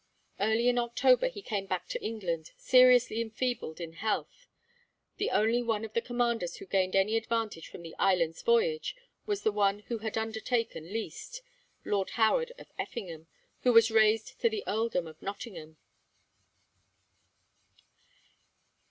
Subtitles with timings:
[0.39, 4.47] Early in October he came back to England, seriously enfeebled in health.
[5.17, 8.95] The only one of the commanders who gained any advantage from the Islands Voyage
[9.27, 11.43] was the one who had undertaken least,
[11.85, 13.27] Lord Howard of Effingham,
[13.61, 15.77] who was raised to the earldom of Nottingham.